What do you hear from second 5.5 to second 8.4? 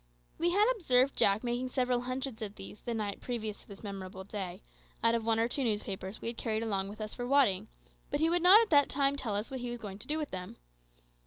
newspapers we had carried along with us for wadding; but he